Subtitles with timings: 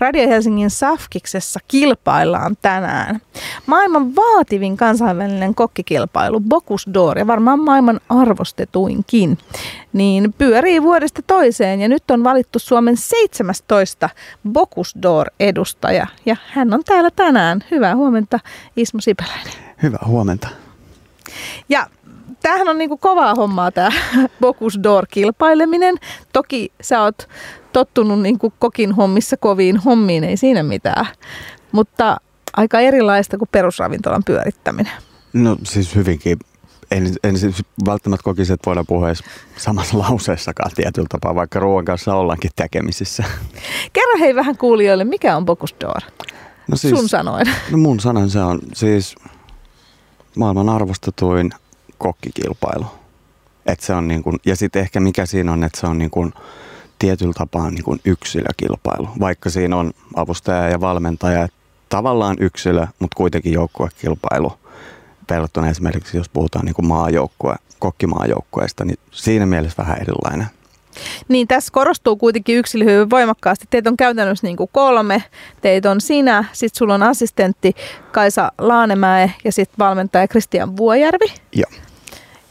[0.00, 3.20] Radio Helsingin Safkiksessa kilpaillaan tänään.
[3.66, 9.38] Maailman vaativin kansainvälinen kokkikilpailu, Bocuse d'Or, ja varmaan maailman arvostetuinkin,
[9.92, 11.80] niin pyörii vuodesta toiseen.
[11.80, 14.08] Ja nyt on valittu Suomen 17
[14.52, 17.64] Bocuse d'Or-edustaja, ja hän on täällä tänään.
[17.70, 18.40] Hyvää huomenta,
[18.76, 19.52] Ismo Sipäläinen.
[19.82, 20.48] Hyvää huomenta.
[21.68, 21.86] Ja
[22.42, 23.90] tämähän on niinku kovaa hommaa tämä
[24.40, 25.96] Bocuse d'Or-kilpaileminen.
[26.32, 27.28] Toki sä oot
[27.72, 31.06] tottunut niinku kokin hommissa koviin hommiin, ei siinä mitään.
[31.72, 32.16] Mutta
[32.56, 34.92] aika erilaista kuin perusravintolan pyörittäminen.
[35.32, 36.38] No siis hyvinkin.
[36.90, 39.24] En, en siis välttämättä kokisi, että voidaan puhua edes
[39.56, 43.24] samassa lauseessakaan tietyllä tapaa, vaikka ruoan kanssa ollaankin tekemisissä.
[43.92, 46.10] Kerro hei vähän kuulijoille, mikä on Bocuse d'Or?
[46.68, 47.46] No siis, Sun sanoin.
[47.70, 49.14] No mun sanan se on siis
[50.36, 51.50] maailman arvostetuin
[51.98, 52.86] kokkikilpailu.
[53.66, 56.10] Et se on niin kun, ja sitten ehkä mikä siinä on, että se on niin
[56.10, 56.32] kun,
[56.98, 59.08] tietyllä tapaa niin kun yksilökilpailu.
[59.20, 61.48] Vaikka siinä on avustaja ja valmentaja,
[61.88, 64.52] tavallaan yksilö, mutta kuitenkin joukkuekilpailu.
[65.30, 70.46] Verrattuna esimerkiksi, jos puhutaan niin maajoukkue, kokkimaajoukkueesta, niin siinä mielessä vähän erilainen.
[71.28, 73.66] Niin tässä korostuu kuitenkin yksilö hyvin voimakkaasti.
[73.70, 75.22] Teitä on käytännössä niin kuin kolme.
[75.60, 77.74] Teitä on sinä, sitten sulla on assistentti
[78.12, 81.26] Kaisa Laanemäe ja sitten valmentaja Kristian Vuojärvi.
[81.52, 81.87] Joo.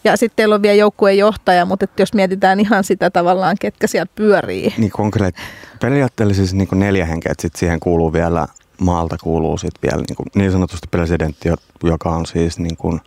[0.08, 3.88] Ja sitten teillä on vielä joukkueen johtaja, mutta että jos mietitään ihan sitä tavallaan, ketkä
[3.88, 4.73] siellä pyörii.
[4.77, 5.36] Niin konkreet,
[5.81, 8.47] periaatteessa siis niin neljä henkeä, että sitten siihen kuuluu vielä,
[8.81, 11.50] maalta kuuluu sitten vielä niin, kuin niin sanotusti presidentti,
[11.83, 13.02] joka on siis niin kuin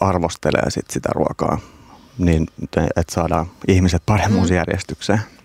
[0.00, 1.58] arvostelee sit sitä ruokaa,
[2.18, 2.46] niin
[2.96, 5.18] että saadaan ihmiset paremmuusjärjestykseen.
[5.18, 5.35] Mm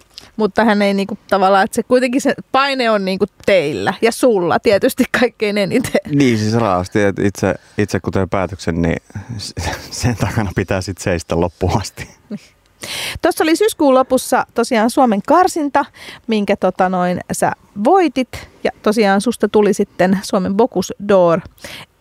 [0.42, 4.59] mutta hän ei niinku, tavallaan, että se kuitenkin se paine on niinku teillä ja sulla
[4.59, 6.02] tietysti kaikkein eniten.
[6.16, 9.02] Niin siis raasti, että itse, itse kun teen päätöksen, niin
[9.92, 12.09] sen takana pitää sitten seistä loppuun asti.
[13.22, 15.86] Tuossa oli syyskuun lopussa tosiaan Suomen karsinta,
[16.28, 17.52] minkä tota noin, sä
[17.84, 18.50] voitit.
[18.64, 21.42] Ja tosiaan susta tuli sitten Suomen Bocuse d'Or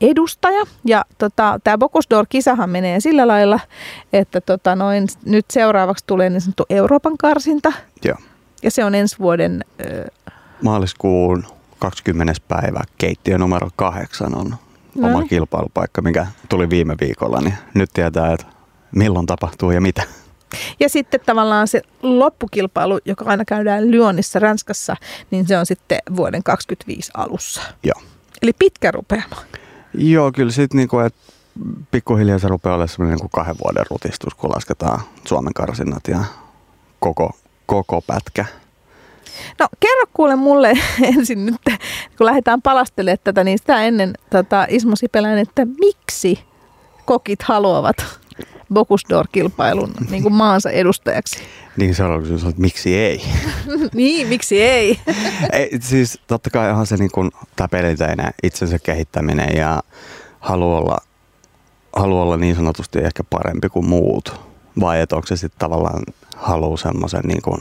[0.00, 0.66] edustaja.
[0.84, 3.61] Ja tota, tämä Bocuse d'Or-kisahan menee sillä lailla,
[4.12, 7.72] että tota noin, nyt seuraavaksi tulee niin sanottu Euroopan karsinta.
[8.05, 8.17] Joo.
[8.62, 9.64] Ja se on ensi vuoden...
[9.80, 10.34] Äh...
[10.62, 11.44] Maaliskuun
[11.78, 12.32] 20.
[12.48, 14.54] päivä keittiö numero kahdeksan on
[14.94, 15.08] no.
[15.08, 17.40] oma kilpailupaikka, mikä tuli viime viikolla.
[17.40, 18.46] Niin nyt tietää, että
[18.96, 20.02] milloin tapahtuu ja mitä.
[20.80, 24.96] Ja sitten tavallaan se loppukilpailu, joka aina käydään Lyonissa, Ranskassa,
[25.30, 27.62] niin se on sitten vuoden 2025 alussa.
[27.84, 28.02] Joo.
[28.42, 29.36] Eli pitkä rupeama.
[29.94, 31.32] Joo, kyllä sitten niinku, että
[31.90, 36.24] pikkuhiljaa se rupeaa olemaan semmoinen niinku kahden vuoden rutistus, kun lasketaan Suomen karsinnat ja
[37.00, 37.30] koko,
[37.70, 38.45] koko pätkä.
[39.58, 40.73] No kerro kuule mulle
[41.17, 41.55] ensin nyt,
[42.19, 46.45] kun lähdetään palastelemaan tätä, niin sitä ennen tota, Ismo Sipelän, että miksi
[47.05, 47.97] kokit haluavat
[48.75, 51.39] Bocuse d'Or-kilpailun niin kuin maansa edustajaksi.
[51.77, 53.23] Niin se on että miksi ei?
[53.95, 55.01] niin, miksi ei?
[55.52, 55.70] ei?
[55.81, 57.69] Siis totta kai onhan se niin kuin, tämä
[58.42, 59.83] itsensä kehittäminen ja
[60.41, 60.98] haluaa olla,
[61.97, 64.41] haluaa olla niin sanotusti ehkä parempi kuin muut.
[64.81, 66.02] Vai että onko se sitten tavallaan
[66.40, 67.61] haluaa semmoisen niin kuin,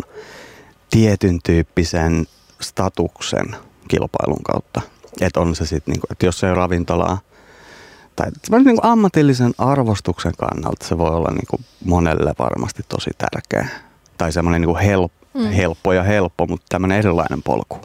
[0.89, 2.27] tietyn tyyppisen
[2.61, 3.55] statuksen
[3.87, 4.81] kilpailun kautta.
[5.21, 7.19] Että on se sitten, niin kuin, että jos se ei ole ravintolaa,
[8.15, 13.67] tai niin kuin ammatillisen arvostuksen kannalta se voi olla niin kuin monelle varmasti tosi tärkeä.
[14.17, 15.41] Tai semmoinen niin help, mm.
[15.41, 17.77] helppo ja helppo, mutta tämmöinen erilainen polku.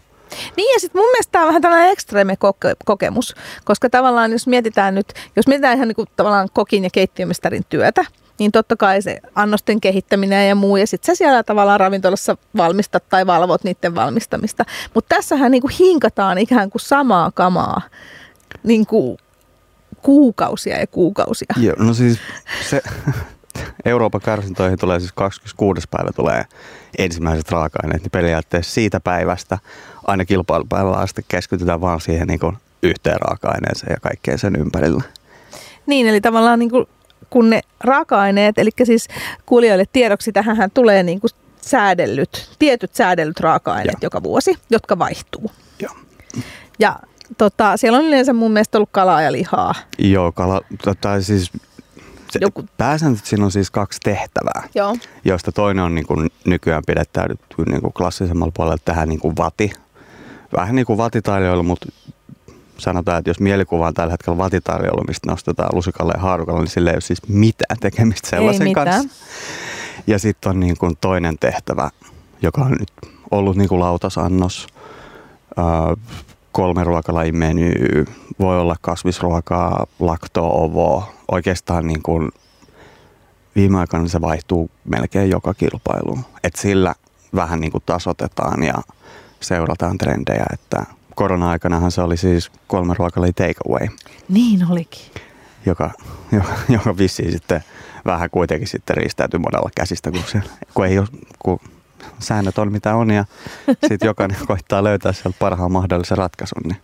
[0.57, 3.35] Niin ja sitten mun mielestä tämä on vähän tällainen ekstreeme koke- kokemus,
[3.65, 8.05] koska tavallaan jos mietitään nyt, jos mietitään ihan niin kuin tavallaan kokin ja keittiömestarin työtä,
[8.39, 13.05] niin totta kai se annosten kehittäminen ja muu, ja sitten sä siellä tavallaan ravintolassa valmistat
[13.09, 14.65] tai valvot niiden valmistamista.
[14.95, 17.83] Mutta tässähän niin kuin hinkataan ikään kuin samaa kamaa
[18.63, 19.19] niin kuin
[20.03, 21.55] kuukausia ja kuukausia.
[21.57, 22.19] Joo, no siis
[22.69, 22.83] se
[23.85, 25.87] Euroopan karsintoihin tulee siis 26.
[25.91, 26.45] päivä tulee
[26.99, 29.59] ensimmäiset raaka-aineet, niin periaatteessa siitä päivästä
[30.07, 35.03] aina kilpailupäivään asti keskitytään vaan siihen niin kuin yhteen raaka-aineeseen ja kaikkeen sen ympärillä.
[35.87, 36.87] Niin, eli tavallaan niin kuin,
[37.31, 39.09] kun ne raaka-aineet, eli siis
[39.47, 41.31] kuulijoille tiedoksi tähän tulee niin kuin
[41.61, 44.07] säädellyt, tietyt säädellyt raaka-aineet Joo.
[44.07, 45.51] joka vuosi, jotka vaihtuu.
[45.83, 45.95] Joo.
[46.79, 46.97] Ja
[47.39, 49.75] tota, siellä on yleensä mun mielestä ollut kalaa ja lihaa.
[49.99, 51.53] Joo, kala, tota, siis
[52.31, 52.65] se, Joku...
[52.77, 54.97] pääsääntöisesti siinä on siis kaksi tehtävää, Joo.
[55.25, 59.73] joista toinen on niin kuin nykyään pidettäydytty niin kuin klassisemmalla puolella tähän niin kuin vati.
[60.57, 61.89] Vähän niin kuin vatitarjoilu, mutta
[62.79, 66.91] sanotaan, että jos mielikuva on tällä hetkellä vatitarjoilu, mistä nostetaan lusikalle ja haarukalla, niin sillä
[66.91, 69.09] ei ole siis mitään tekemistä sellaisen ei kanssa.
[70.07, 71.91] Ja sitten on niin kuin toinen tehtävä,
[72.43, 72.93] joka on nyt
[73.31, 74.67] ollut niin kuin lautasannos,
[76.53, 77.73] kolme ruokalajin meny,
[78.41, 81.05] voi olla kasvisruokaa, lakto-ovo.
[81.31, 82.31] Oikeastaan niin kuin
[83.57, 86.25] viime aikoina se vaihtuu melkein joka kilpailuun.
[86.45, 86.95] Et sillä
[87.35, 88.75] vähän niin kuin tasotetaan ja
[89.41, 93.89] seurataan trendejä, että korona-aikanahan se oli siis kolme ruokalia takeaway.
[94.29, 95.03] Niin olikin.
[95.67, 95.91] Joka,
[96.33, 97.65] joka, joka vissiin sitten
[98.05, 100.43] vähän kuitenkin sitten riistäytyy monella käsistä, kun, se,
[100.75, 101.09] kun, ei ole,
[101.39, 101.61] kun
[102.19, 103.25] säännöt on mitä on ja
[103.89, 106.63] sitten jokainen koittaa löytää sieltä parhaan mahdollisen ratkaisun.
[106.65, 106.77] Niin.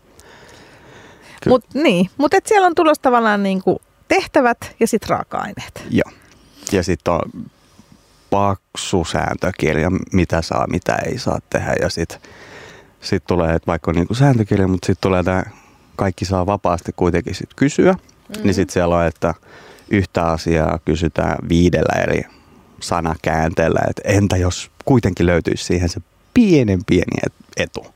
[1.47, 5.85] Mut, niin, mutta siellä on tulossa tavallaan niinku tehtävät ja sitten raaka-aineet.
[5.91, 6.13] Joo.
[6.73, 7.51] Ja sitten on
[8.31, 11.75] paksu sääntökirja, mitä saa, mitä ei saa tehdä.
[11.83, 12.21] Ja sitten
[13.01, 15.43] sit tulee, että vaikka on niinku sääntökirja, mutta sitten tulee tämä,
[15.97, 17.93] kaikki saa vapaasti kuitenkin sit kysyä.
[17.93, 18.43] Mm.
[18.43, 19.35] Niin sitten siellä on, että
[19.91, 22.23] yhtä asiaa kysytään viidellä eri
[22.81, 26.01] sanakäänteellä, että entä jos kuitenkin löytyisi siihen se
[26.35, 27.87] pienen pieni etu.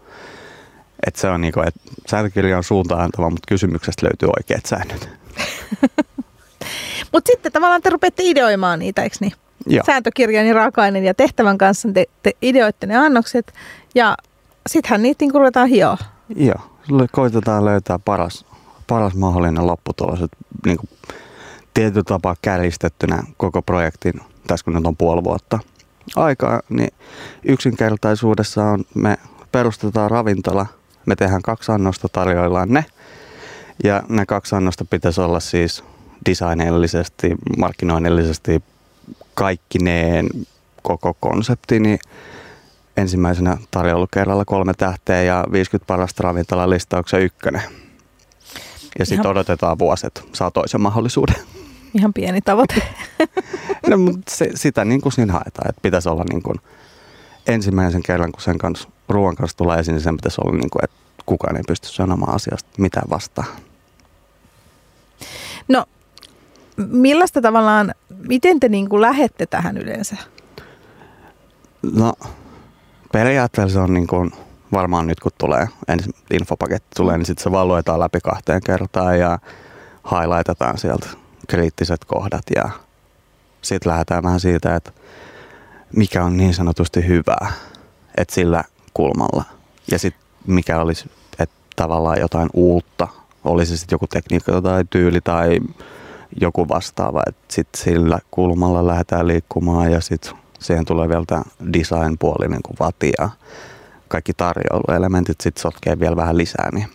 [1.06, 5.08] Että se on niinku, että sääntökirja on suuntaan antava, mutta kysymyksestä löytyy oikeat säännöt.
[7.12, 9.32] mutta sitten tavallaan te rupeatte ideoimaan niitä, eikö niin?
[9.66, 9.84] Joo.
[9.86, 13.52] Sääntökirjan ja raaka-aineen ja tehtävän kanssa te, te ideoitte ne annokset
[13.94, 14.16] ja
[14.69, 15.99] sittenhän niitä niin ruvetaan hioa.
[16.37, 16.61] Joo,
[17.12, 18.46] koitetaan löytää paras,
[18.87, 20.22] paras mahdollinen lopputulos.
[20.22, 20.88] Että niin kuin
[21.75, 24.14] tietyllä tapaa kärjistettynä koko projektin,
[24.46, 25.58] tässä kun nyt on puoli vuotta
[26.16, 26.90] aikaa, niin
[27.44, 29.19] yksinkertaisuudessa on, me
[29.52, 30.66] perustetaan ravintola,
[31.06, 32.84] me tehdään kaksi annosta, tarjoillaan ne.
[33.84, 35.84] Ja ne kaksi annosta pitäisi olla siis
[36.26, 38.62] designillisesti, markkinoinnillisesti
[39.34, 40.28] kaikkineen
[40.82, 41.99] koko konsepti, niin
[42.96, 47.62] ensimmäisenä tarjoulukerralla kolme tähteä ja 50 parasta ravintolalistauksen ykkönen.
[48.99, 51.37] Ja sitten odotetaan vuosi, että saa toisen mahdollisuuden.
[51.94, 52.75] Ihan pieni tavoite.
[53.91, 56.56] no, mutta se, sitä niin kuin siinä haetaan, että pitäisi olla niin kuin
[57.46, 60.85] ensimmäisen kerran, kun sen kanssa, ruoan kanssa tulee esiin, niin sen pitäisi olla niin kuin,
[60.85, 63.49] että kukaan ei pysty sanomaan asiasta mitään vastaan.
[65.69, 65.85] No,
[66.76, 67.94] millaista tavallaan,
[68.29, 70.17] miten te niin kuin lähette tähän yleensä?
[71.82, 72.12] No,
[73.14, 74.32] periaatteessa on niin kuin,
[74.72, 79.19] varmaan nyt kun tulee, ensin infopaketti tulee, niin sitten se vaan luetaan läpi kahteen kertaan
[79.19, 79.38] ja
[80.11, 81.06] highlightetaan sieltä
[81.49, 82.70] kriittiset kohdat ja
[83.62, 84.93] sitten lähdetään vähän siitä, että
[85.96, 87.52] mikä on niin sanotusti hyvää,
[88.16, 88.64] että sillä
[88.94, 89.44] kulmalla.
[89.90, 93.08] Ja sitten mikä olisi, että tavallaan jotain uutta,
[93.44, 95.61] olisi sitten joku tekniikka tai tyyli tai
[96.40, 102.49] joku vastaava, että sitten sillä kulmalla lähdetään liikkumaan ja sitten siihen tulee vielä tämä design-puoli,
[102.49, 103.28] niin kuin vati ja
[104.08, 106.69] kaikki tarjouluelementit sitten sotkee vielä vähän lisää.
[106.72, 106.87] Niin.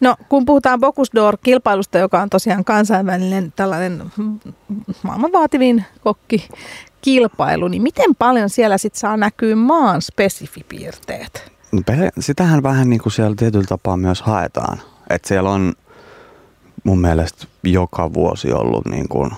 [0.00, 4.02] No kun puhutaan Bocuse d'Or-kilpailusta, joka on tosiaan kansainvälinen tällainen
[5.02, 6.48] maailman vaativin kokki
[7.00, 11.52] kilpailu, niin miten paljon siellä sitten saa näkyä maan spesifipiirteet?
[11.72, 11.80] No,
[12.18, 14.78] sitähän vähän niin kuin siellä tietyllä tapaa myös haetaan.
[15.10, 15.72] Että siellä on
[16.84, 19.30] mun mielestä joka vuosi ollut niin kuin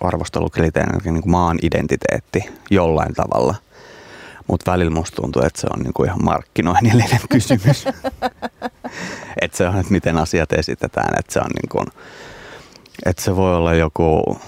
[0.00, 3.54] arvostelukriteerinä niin maan identiteetti jollain tavalla.
[4.46, 7.84] Mutta välillä musta tuntuu, että se on niin kuin ihan markkinoinnillinen kysymys.
[9.40, 11.18] että se on, että miten asiat esitetään.
[11.18, 11.86] Että se on niin kuin,
[13.06, 14.38] että se voi olla joku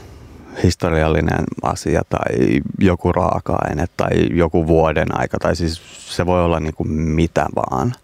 [0.62, 5.38] historiallinen asia tai joku raaka-aine tai joku vuoden aika.
[5.38, 5.82] Tai siis
[6.16, 7.94] se voi olla niin kuin mitä vaan,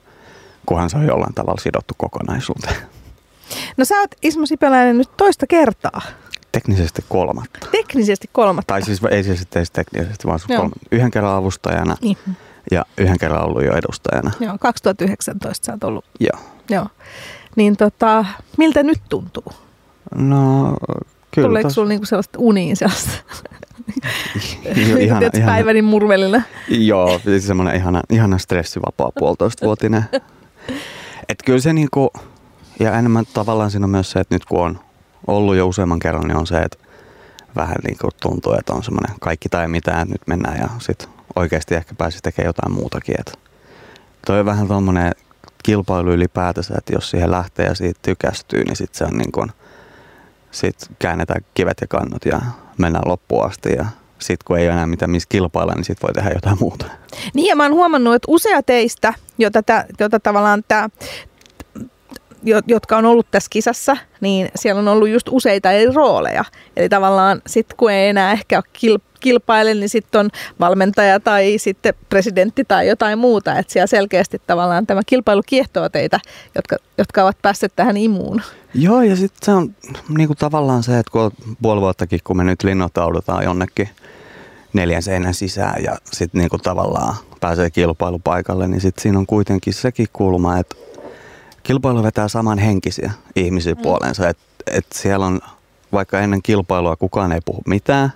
[0.67, 2.76] kunhan se on jollain tavalla sidottu kokonaisuuteen.
[3.76, 6.00] No sä oot Ismo Sipeläinen nyt toista kertaa.
[6.55, 7.69] Teknisesti kolmatta.
[7.73, 8.75] Teknisesti kolmatta.
[8.75, 10.73] Tai siis ei siis edes teknisesti, vaan kolme.
[10.93, 12.17] yhden kerran avustajana niin.
[12.71, 14.31] ja yhden kerran ollut jo edustajana.
[14.41, 16.05] Joo, 2019 sä oot ollut.
[16.21, 16.41] Joo.
[16.71, 16.87] Joo.
[17.57, 18.25] Niin tota,
[18.59, 19.52] miltä nyt tuntuu?
[20.14, 20.76] No
[21.35, 21.49] kyllä.
[21.49, 21.75] Tuleeko tos...
[21.75, 23.11] sulla niinku sellaista uniin sellaista?
[24.99, 25.47] ihana, ihana.
[25.47, 26.43] päiväni murvelina.
[26.69, 30.05] Joo, siis semmoinen ihana, ihana stressivapaa puolitoistavuotinen.
[31.28, 32.12] Että kyllä se niinku,
[32.81, 34.78] ja enemmän tavallaan siinä on myös se, että nyt kun on
[35.26, 36.78] ollut jo useamman kerran, niin on se, että
[37.57, 41.09] vähän niin kuin tuntuu, että on semmoinen kaikki tai mitään, että nyt mennään ja sitten
[41.37, 43.14] oikeasti ehkä pääsisi tekemään jotain muutakin.
[43.19, 43.33] Että
[44.26, 45.12] toi on vähän tuommoinen
[45.62, 49.52] kilpailu ylipäätänsä, että jos siihen lähtee ja siitä tykästyy, niin sitten se on niin kuin,
[50.50, 52.40] sit käännetään kivet ja kannot ja
[52.78, 53.87] mennään loppuun asti ja
[54.19, 56.87] sitten kun ei ole enää mitään missä kilpailla, niin sitten voi tehdä jotain muuta.
[57.35, 59.62] Niin ja mä oon huomannut, että usea teistä, jota,
[60.00, 60.88] jota tavallaan tämä
[62.67, 66.45] jotka on ollut tässä kisassa, niin siellä on ollut just useita eri rooleja.
[66.77, 71.95] Eli tavallaan sitten kun ei enää ehkä ole kilpaile, niin sitten on valmentaja tai sitten
[72.09, 73.59] presidentti tai jotain muuta.
[73.59, 76.21] Että siellä selkeästi tavallaan tämä kilpailu kiehtoo teitä,
[76.55, 78.43] jotka, jotka ovat päässeet tähän imuun.
[78.75, 79.75] Joo, ja sitten se on
[80.09, 81.31] niin kuin tavallaan se, että kun
[81.63, 83.89] puoli vuottakin, kun me nyt linnoittaudutaan jonnekin
[84.73, 90.07] neljän seinän sisään ja sitten niin tavallaan pääsee kilpailupaikalle, niin sitten siinä on kuitenkin sekin
[90.13, 90.77] kulma, että
[91.64, 93.83] kilpailu vetää samanhenkisiä ihmisiä mm.
[93.83, 94.28] puoleensa.
[94.28, 95.40] Että et siellä on,
[95.92, 98.12] vaikka ennen kilpailua kukaan ei puhu mitään,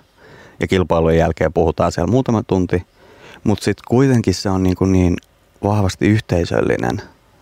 [0.59, 2.85] ja kilpailujen jälkeen puhutaan siellä muutama tunti,
[3.43, 5.17] mutta sitten kuitenkin se on niin, kuin niin
[5.63, 7.01] vahvasti yhteisöllinen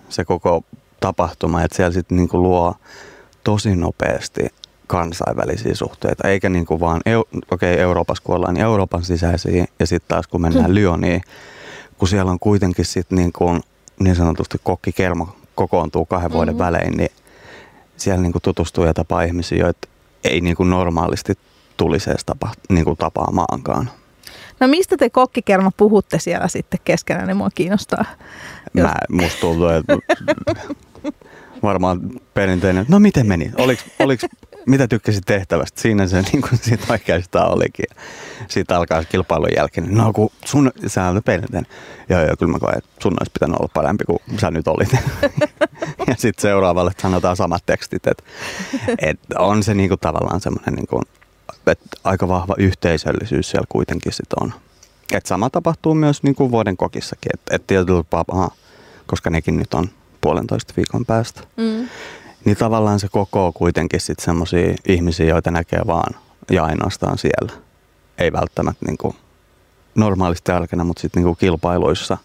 [0.09, 0.63] se koko
[0.99, 2.75] tapahtuma, että siellä sitten niin luo
[3.43, 4.47] tosi nopeasti
[4.87, 9.87] kansainvälisiä suhteita, eikä niin kuin vaan, okei okay, Euroopassa kun ollaan, niin Euroopan sisäisiä ja
[9.87, 10.75] sitten taas kun mennään hmm.
[10.75, 11.21] Lyoniin,
[11.97, 13.61] kun siellä on kuitenkin sitten niin, kuin,
[13.99, 16.65] niin sanotusti kokkikermo kokoontuu kahden vuoden mm-hmm.
[16.65, 17.11] välein, niin
[17.97, 19.87] siellä niin kuin tutustuu ja tapaa ihmisiä, joita
[20.23, 21.33] ei niin kuin normaalisti
[21.77, 23.89] tulisi edes tapa, niin kuin tapaamaankaan.
[24.59, 28.05] No mistä te kokkikerma puhutte siellä sitten keskenään, niin mua kiinnostaa.
[28.73, 29.97] Mä, musta tuntuu, että
[31.63, 32.01] varmaan
[32.33, 33.51] perinteinen, no miten meni?
[33.57, 34.27] Oliko, oliko,
[34.67, 35.81] mitä tykkäsit tehtävästä?
[35.81, 37.85] Siinä se niin kuin siitä oikeastaan olikin.
[38.47, 39.95] Siitä alkaa kilpailun jälkeen.
[39.95, 41.65] No kun sun, sä perinteinen.
[42.09, 44.91] Joo, joo, kyllä mä koen, että sun olisi pitänyt olla parempi kuin sä nyt olit.
[46.07, 48.07] ja sitten seuraavalle sanotaan samat tekstit.
[48.07, 48.23] Että
[48.99, 51.03] et on se niin kuin tavallaan semmoinen, niin kuin,
[51.67, 54.53] että aika vahva yhteisöllisyys siellä kuitenkin sit on.
[55.13, 57.31] Et sama tapahtuu myös niin kuin vuoden kokissakin.
[57.33, 58.55] Että et tietyllä tapaa,
[59.05, 59.89] koska nekin nyt on
[60.21, 61.41] puolentoista viikon päästä.
[61.57, 61.87] Mm.
[62.47, 66.15] Niin tavallaan se koko kuitenkin sitten semmoisia ihmisiä, joita näkee vaan
[66.51, 67.53] ja ainoastaan siellä.
[68.17, 69.15] Ei välttämättä niin kuin
[69.95, 72.17] normaalisti arkena, mutta sitten niin kilpailuissa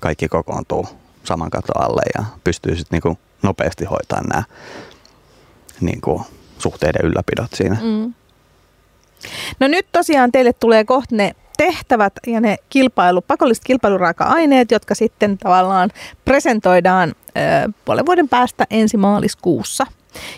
[0.00, 0.86] kaikki kokoontuu
[1.24, 4.42] saman katon alle ja pystyy sitten niin nopeasti hoitamaan nämä
[5.80, 6.22] niin kuin
[6.58, 7.76] suhteiden ylläpidot siinä.
[7.82, 8.14] Mm.
[9.60, 15.38] No nyt tosiaan teille tulee kohta ne tehtävät ja ne kilpailu, pakolliset kilpailuraaka-aineet, jotka sitten
[15.38, 15.90] tavallaan
[16.24, 19.86] presentoidaan ö, puolen vuoden päästä ensi maaliskuussa.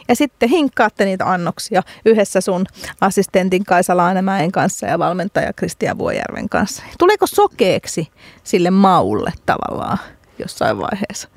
[0.08, 2.66] Ja sitten hinkkaatte niitä annoksia yhdessä sun
[3.00, 6.82] assistentin Kaisa Laanemäen kanssa ja valmentaja Kristian Vuojärven kanssa.
[6.98, 8.08] Tuleeko sokeeksi
[8.44, 9.98] sille maulle tavallaan
[10.38, 11.28] jossain vaiheessa?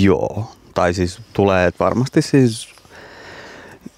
[0.00, 0.50] Joo.
[0.74, 2.71] Tai siis tulee, varmasti siis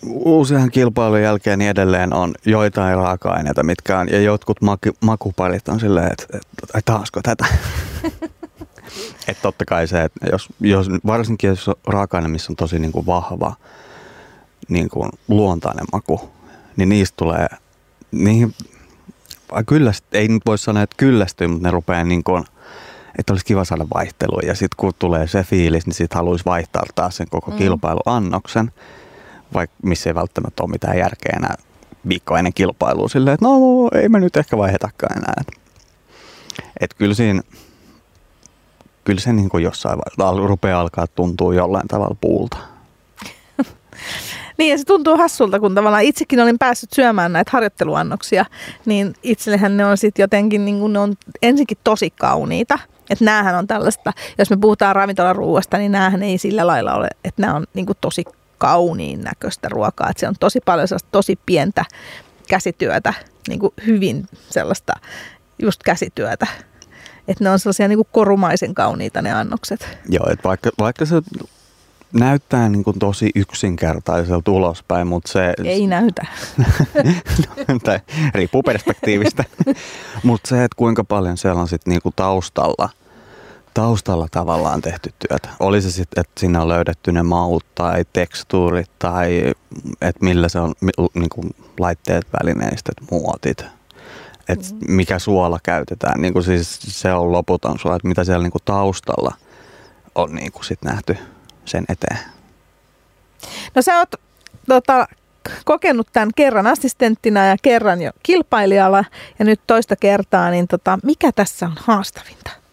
[0.08, 5.80] usean kilpailun jälkeen niin edelleen on joitain raaka-aineita, mitkä on, ja jotkut maku, makuparit on
[5.80, 7.46] silleen, että, että taasko tätä.
[9.28, 12.92] että totta kai se, että jos, jos, varsinkin jos on raaka-aine, missä on tosi niin
[12.92, 13.56] kuin vahva
[14.68, 16.30] niin kuin luontainen maku,
[16.76, 17.46] niin niistä tulee,
[18.12, 18.54] niihin,
[19.66, 22.44] kylläst, ei nyt voi sanoa, että kyllästyy, mutta ne rupeaa niin kuin,
[23.18, 24.40] että olisi kiva saada vaihtelua.
[24.46, 27.56] Ja sitten kun tulee se fiilis, niin sitten haluaisi vaihtaa taas sen koko mm.
[27.56, 28.72] kilpailuannoksen
[29.54, 31.54] vaikka missä ei välttämättä ole mitään järkeä enää
[32.08, 33.58] viikko ennen kilpailua silleen, että no
[33.94, 35.34] ei mä nyt ehkä vaihetakaan enää.
[35.40, 35.52] Että
[36.80, 37.42] et kyllä siinä,
[39.04, 42.56] kyllä se niin kuin jossain vaiheessa rupeaa alkaa tuntua jollain tavalla puulta.
[44.58, 48.44] Niin ja se tuntuu hassulta, kun tavallaan itsekin olin päässyt syömään näitä harjoitteluannoksia,
[48.86, 52.78] niin itsellehän ne on sitten jotenkin, niin kuin ne on ensinkin tosi kauniita.
[53.10, 57.42] Että näähän on tällaista, jos me puhutaan ravintolaruuasta, niin näähän ei sillä lailla ole, että
[57.42, 58.24] nämä on niin tosi
[58.58, 60.10] kauniin näköistä ruokaa.
[60.10, 61.84] Että se on tosi paljon sellaista tosi pientä
[62.48, 63.14] käsityötä,
[63.48, 64.92] niin kuin hyvin sellaista
[65.58, 66.46] just käsityötä.
[67.28, 69.98] Että ne on sellaisia niin kuin korumaisen kauniita ne annokset.
[70.08, 71.22] Joo, että vaikka, vaikka se
[72.12, 75.54] näyttää niin kuin tosi yksinkertaiselta ulospäin, mutta se...
[75.64, 76.26] Ei näytä.
[77.84, 78.00] tai
[78.34, 79.44] riippuu perspektiivistä.
[80.22, 82.88] mutta se, että kuinka paljon siellä on sitten niin kuin taustalla–
[83.74, 85.48] taustalla tavallaan tehty työtä.
[85.60, 89.52] Oli se sitten, että siinä on löydetty ne maut tai tekstuurit tai
[90.00, 90.74] että millä se on
[91.14, 93.64] niin kuin laitteet, välineistöt, muotit.
[94.48, 94.78] Että mm.
[94.92, 96.20] mikä suola käytetään.
[96.20, 99.34] Niin kuin siis se on loputon suola, että mitä siellä niin kuin taustalla
[100.14, 101.16] on niin kuin sit nähty
[101.64, 102.18] sen eteen.
[103.74, 104.14] No sä oot
[104.68, 105.08] tota,
[105.64, 109.04] kokenut tämän kerran assistenttina ja kerran jo kilpailijalla
[109.38, 112.63] ja nyt toista kertaa, niin tota, mikä tässä on haastavinta?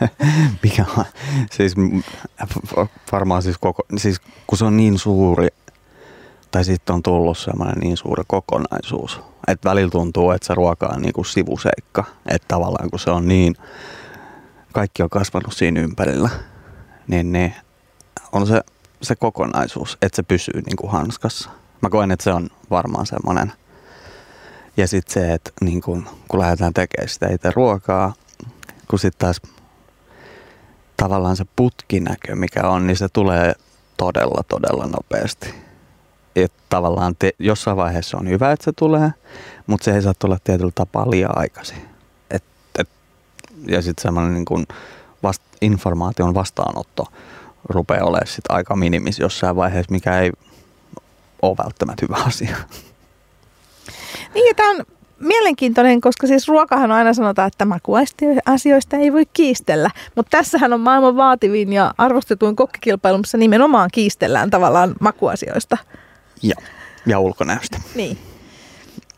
[0.62, 1.04] Mikä on?
[1.50, 1.74] Siis
[3.12, 5.48] varmaan siis, koko, siis kun se on niin suuri,
[6.50, 11.02] tai sitten on tullut semmoinen niin suuri kokonaisuus, että välillä tuntuu, että se ruoka on
[11.02, 12.04] niin kuin sivuseikka.
[12.28, 13.56] Että tavallaan kun se on niin,
[14.72, 16.30] kaikki on kasvanut siinä ympärillä,
[17.08, 17.54] niin, niin
[18.32, 18.60] on se,
[19.02, 21.50] se kokonaisuus, että se pysyy niin kuin hanskassa.
[21.82, 23.52] Mä koen, että se on varmaan semmoinen.
[24.76, 28.12] Ja sitten se, että niin kun, kun lähdetään tekemään sitä itse ruokaa,
[28.90, 29.40] kun sitten taas
[30.96, 33.52] tavallaan se putkinäkö, mikä on, niin se tulee
[33.96, 35.54] todella, todella nopeasti.
[36.36, 39.10] Et tavallaan te, jossain vaiheessa on hyvä, että se tulee,
[39.66, 41.88] mutta se ei saa tulla tietyllä tapaa liian aikaisin.
[42.30, 42.44] Et,
[42.78, 42.88] et,
[43.66, 44.66] ja sitten semmoinen niin kun
[45.22, 47.06] vast, informaation vastaanotto
[47.68, 50.32] rupeaa olemaan sit aika minimis jossain vaiheessa, mikä ei
[51.42, 52.56] ole välttämättä hyvä asia.
[54.34, 59.90] Niin, tämä on mielenkiintoinen, koska siis ruokahan aina sanotaan, että makuasioista ei voi kiistellä.
[60.14, 65.78] Mutta tässähän on maailman vaativin ja arvostetuin kokkikilpailu, missä nimenomaan kiistellään tavallaan makuasioista.
[66.42, 66.54] Ja,
[67.06, 67.80] ja ulkonäöstä.
[67.94, 68.18] Niin.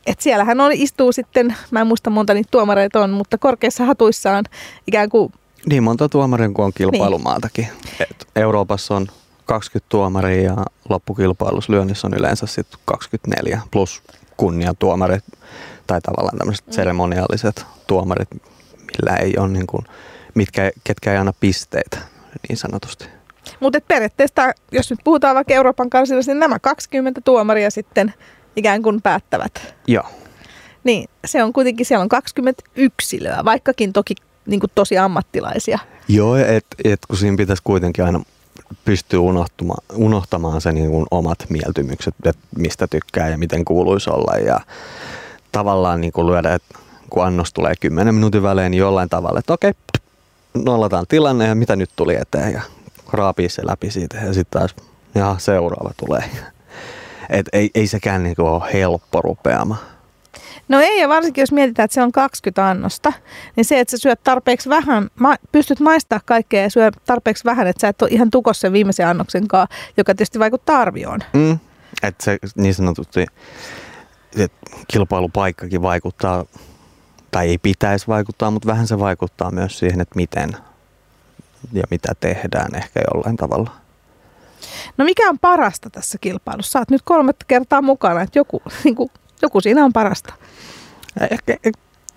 [0.07, 4.45] et siellähän on, istuu sitten, mä en muista monta niitä tuomareita on, mutta korkeissa hatuissaan
[4.87, 5.33] ikään kuin...
[5.67, 7.65] Niin monta tuomaria kuin on kilpailumaatakin.
[7.65, 8.07] Niin.
[8.11, 9.07] Et Euroopassa on
[9.47, 10.57] 20 tuomaria ja
[10.89, 14.03] loppukilpailussa lyönnissä on yleensä sitten 24 plus
[14.37, 15.25] kunniatuomarit
[15.89, 16.73] tai tavallaan tämmöiset mm.
[16.73, 18.29] seremoniaaliset tuomarit,
[18.73, 19.85] millä ei ole niin kuin,
[20.35, 21.99] mitkä, ketkä ei anna pisteitä
[22.49, 23.09] niin sanotusti.
[23.61, 28.15] Mutta periaatteessa, jos nyt puhutaan vaikka Euroopan kansallisesti, niin nämä 20 tuomaria sitten
[28.57, 29.75] ikään kuin päättävät.
[29.87, 30.05] Joo.
[30.85, 34.15] Niin, se on kuitenkin, siellä on 20 yksilöä, vaikkakin toki
[34.47, 35.79] niin kuin tosi ammattilaisia.
[36.09, 38.23] Joo, että et, kun siinä pitäisi kuitenkin aina
[38.85, 44.39] pystyä unohtamaan, unohtamaan se niin kuin omat mieltymykset, että mistä tykkää ja miten kuuluisi olla.
[44.39, 44.61] Ja
[45.59, 46.79] tavallaan niin kuin lyödä, että
[47.11, 49.73] kun annos tulee 10 minuutin välein, niin jollain tavalla, että okei,
[50.55, 52.63] nollataan tilanne ja mitä nyt tuli eteen ja
[53.13, 54.77] raapii se läpi siitä ja sitten taas
[55.15, 56.25] ja seuraava tulee.
[57.31, 59.77] Et ei, ei sekään niinku ole helppo rupeama.
[60.69, 63.13] No ei, ja varsinkin jos mietitään, että se on 20 annosta,
[63.57, 67.67] niin se, että sä syöt tarpeeksi vähän, ma- pystyt maistaa kaikkea ja syöt tarpeeksi vähän,
[67.67, 71.21] että sä et ole ihan tukossa sen viimeisen annoksen kanssa, joka tietysti vaikuttaa arvioon.
[71.33, 71.59] Mm,
[72.03, 73.27] että se niin sanotusti,
[74.37, 76.45] että kilpailupaikkakin vaikuttaa,
[77.31, 80.57] tai ei pitäisi vaikuttaa, mutta vähän se vaikuttaa myös siihen, että miten
[81.73, 83.71] ja mitä tehdään ehkä jollain tavalla.
[84.97, 86.79] No mikä on parasta tässä kilpailussa?
[86.79, 89.11] Oot nyt kolmatta kertaa mukana, että joku, niin kuin,
[89.43, 90.35] joku siinä on parasta.
[91.31, 91.57] Ehkä,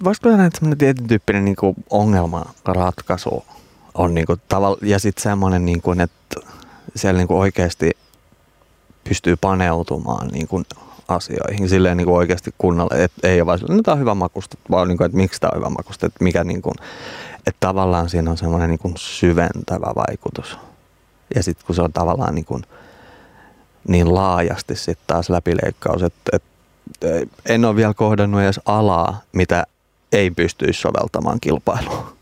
[0.03, 3.45] voisiko sanoa, että semmoinen tietyn tyyppinen niin kuin ongelmanratkaisu
[3.93, 6.35] on niin kuin tavalla, ja sitten semmoinen, niin kuin, että
[6.95, 7.91] siellä niin kuin oikeasti
[9.03, 10.65] pystyy paneutumaan niin kuin
[11.07, 14.15] asioihin silleen niin kuin oikeasti kunnolla, että ei ole vaan silleen, no tämä on hyvä
[14.15, 16.75] makusta, vaan niin kuin, että miksi tämä on hyvä makusta, että mikä niin kuin,
[17.37, 20.57] että tavallaan siinä on semmoinen niin kuin syventävä vaikutus.
[21.35, 22.63] Ja sitten kun se on tavallaan niin, kuin,
[23.87, 29.63] niin laajasti sitten taas läpileikkaus, että, että en ole vielä kohdannut edes alaa, mitä
[30.11, 32.05] ei pystyisi soveltamaan kilpailuun.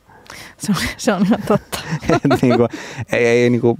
[0.57, 1.79] Se on, se on ihan totta.
[2.41, 2.69] niin kuin,
[3.11, 3.77] ei, ei niin kuin,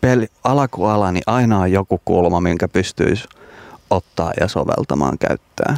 [0.00, 3.28] peli, ala kuin ala, niin aina on joku kulma, minkä pystyisi
[3.90, 5.76] ottaa ja soveltamaan käyttöön.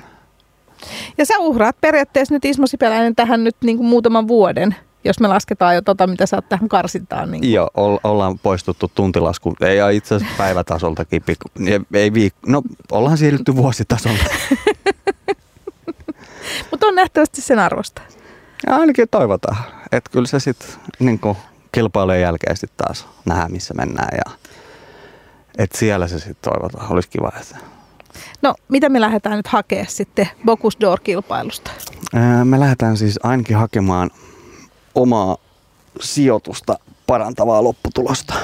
[1.19, 5.29] Ja sä uhraat periaatteessa nyt Ismo Sipeläinen tähän nyt niin kuin muutaman vuoden, jos me
[5.29, 7.31] lasketaan jo tota, mitä sä oot tähän karsintaan.
[7.31, 7.71] Niin Joo,
[8.05, 9.57] ollaan poistuttu tuntilasku.
[9.61, 11.23] Ei itse asiassa päivätasoltakin.
[11.95, 14.25] Ei viik- no, ollaan siirrytty vuositasolta.
[16.71, 18.03] Mutta on nähtävästi sen arvosta.
[18.67, 19.57] Ja ainakin toivotaan.
[19.93, 20.69] Että kyllä se sitten
[20.99, 21.21] niin
[21.73, 24.19] kilpailujen jälkeen sitten taas nähdään, missä mennään.
[24.27, 24.33] Ja,
[25.59, 26.93] että siellä se sitten toivotaan.
[26.93, 27.57] Olisi kiva, että
[28.43, 31.71] No, mitä me lähdetään nyt hakemaan sitten Bocuse d'Or-kilpailusta?
[32.45, 34.11] Me lähdetään siis ainakin hakemaan
[34.95, 35.37] omaa
[36.01, 38.35] sijoitusta parantavaa lopputulosta.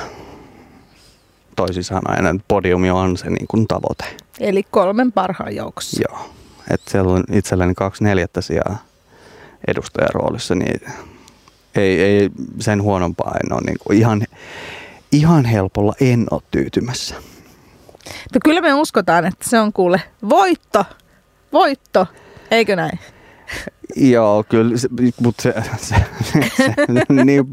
[1.57, 4.05] Toisin sanoen, podiumi on se niin kuin tavoite.
[4.41, 6.03] Eli kolmen parhaan joukossa.
[6.09, 6.31] Joo.
[6.71, 8.79] Että siellä on itselläni kaksi neljättä sijaa
[9.69, 10.81] edustajan roolissa, niin
[11.75, 14.27] ei, ei sen huonompaa en ole niin kuin ihan,
[15.13, 17.15] ihan helpolla en ole tyytymässä.
[18.35, 20.85] No kyllä me uskotaan, että se on kuule voitto,
[21.53, 22.07] voitto,
[22.51, 22.99] eikö näin?
[23.97, 24.89] Joo, kyllä, se,
[25.21, 25.95] mutta se, se,
[26.57, 26.75] se
[27.25, 27.45] niin,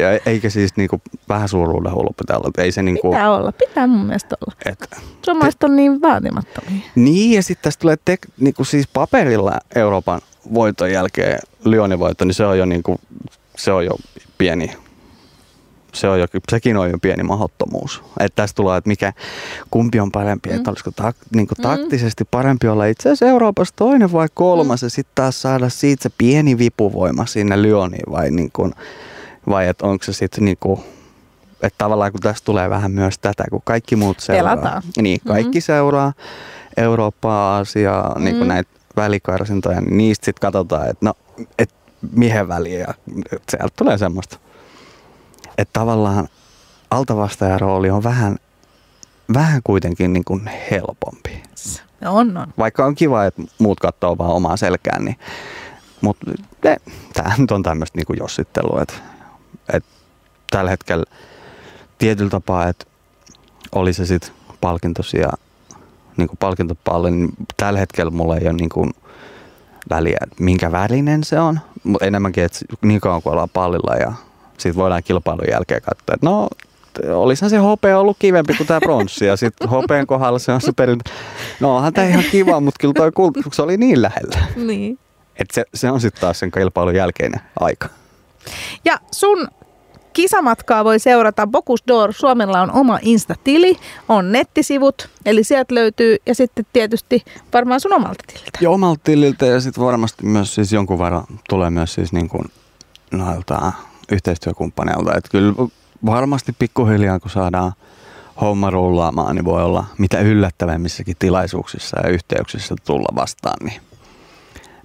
[0.00, 2.50] ja eikä siis niinku vähän suuruuden hullu pitää olla.
[2.58, 4.56] Ei se niinku, pitää olla, pitää mun mielestä olla.
[4.66, 6.82] Et, Suomalaiset on niin vaatimattomia.
[6.94, 10.20] Niin, ja sitten tästä tulee tek, niinku siis paperilla Euroopan
[10.54, 13.00] voiton jälkeen Lyonin voitto, niin se on jo, niinku,
[13.56, 13.92] se on jo
[14.38, 14.70] pieni
[15.94, 18.02] se on jo, sekin on jo pieni mahdottomuus.
[18.20, 19.12] Että tästä tulee, että mikä,
[19.70, 20.56] kumpi on parempi, mm.
[20.56, 21.62] että olisiko ta, niin kuin mm.
[21.62, 24.86] taktisesti parempi olla itse asiassa Euroopassa toinen vai kolmas mm.
[24.86, 28.72] ja sitten taas saada siitä se pieni vipuvoima sinne Lyoniin vai, niin kuin,
[29.48, 30.80] vai että onko se sitten niin kuin,
[31.62, 34.56] että tavallaan kun tästä tulee vähän myös tätä, kun kaikki muut seuraa.
[34.56, 34.82] Pelataan.
[34.96, 36.12] Niin, kaikki mm seuraa
[36.76, 41.14] Eurooppaa, Aasiaa, mm niin kuin näitä välikarsintoja, niin niistä sitten katsotaan, että no,
[41.58, 41.74] että
[42.16, 42.94] mihin väliin ja
[43.48, 44.38] sieltä tulee semmoista
[45.60, 46.28] että tavallaan
[46.90, 48.36] altavastaajan rooli on vähän,
[49.34, 51.42] vähän kuitenkin niin kuin helpompi.
[52.06, 52.46] On, on.
[52.58, 55.18] Vaikka on kiva, että muut katsoo vaan omaa selkään, niin,
[56.00, 56.30] mutta
[57.12, 58.94] tämä nyt on tämmöistä niin jossittelua, että,
[59.72, 59.90] että
[60.50, 61.04] tällä hetkellä
[61.98, 62.86] tietyllä tapaa, että
[63.72, 65.28] oli se sitten palkintosia,
[66.16, 68.90] niin kuin palkintopalli, niin tällä hetkellä mulla ei ole niin kuin
[69.90, 74.12] väliä, että minkä värinen se on, mutta enemmänkin, että niin kauan kuin ollaan pallilla ja
[74.60, 76.48] sitten voidaan kilpailun jälkeen katsoa, että no
[77.08, 79.26] olisihan se hopea ollut kivempi kuin tämä pronssi.
[79.26, 81.10] Ja sitten hopean kohdalla se on se perintö.
[81.60, 84.38] No onhan tämä ihan kiva, mutta kyllä toi kulta, se oli niin lähellä.
[84.56, 84.98] Niin.
[85.36, 87.88] Et se, se on sitten taas sen kilpailun jälkeinen aika.
[88.84, 89.48] Ja sun
[90.12, 92.12] kisamatkaa voi seurata Bocuse d'Or.
[92.12, 93.76] Suomella on oma Insta-tili,
[94.08, 98.58] on nettisivut, eli sieltä löytyy, ja sitten tietysti varmaan sun omalta tililtä.
[98.60, 102.44] Ja omalta tililtä ja sitten varmasti myös siis jonkun verran tulee myös siis niin kuin
[103.12, 103.72] noilta
[104.10, 105.14] yhteistyökumppaneilta.
[105.16, 105.54] Että kyllä
[106.06, 107.72] varmasti pikkuhiljaa kun saadaan
[108.40, 113.80] homma rullaamaan, niin voi olla mitä yllättävämmissäkin tilaisuuksissa ja yhteyksissä tulla vastaan, niin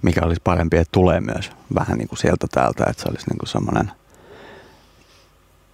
[0.02, 3.38] mikä olisi parempi, että tulee myös vähän niin kuin sieltä täältä, että se olisi niin
[3.38, 3.92] kuin semmoinen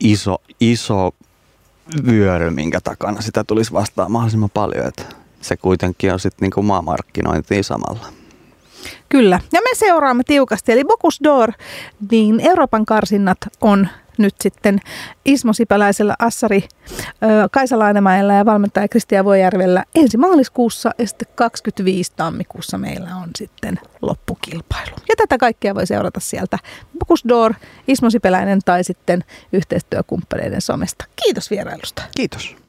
[0.01, 1.15] iso, iso
[2.07, 5.03] vyöry, minkä takana sitä tulisi vastaan mahdollisimman paljon, että
[5.41, 8.22] se kuitenkin on sitten niin kuin maamarkkinointiin samalla.
[9.09, 10.73] Kyllä, ja me seuraamme tiukasti.
[10.73, 11.53] Eli Bocuse d'Or,
[12.11, 14.81] niin Euroopan karsinnat on nyt sitten
[15.25, 16.69] Ismo Sipäläisellä, Assari
[17.51, 23.81] Kaisa Lainemäellä ja valmentaja Kristian Vuojärvellä ensi maaliskuussa ja sitten 25 tammikuussa meillä on sitten
[24.03, 24.97] loppukilpailu.
[25.09, 26.59] Ja tätä kaikkea voi seurata sieltä
[26.99, 27.55] Bocuse d'Or,
[27.89, 31.05] Ismo Sipeläinen tai sitten yhteistyökumppaneiden somesta.
[31.25, 32.03] Kiitos vierailusta.
[32.17, 32.62] Kiitos.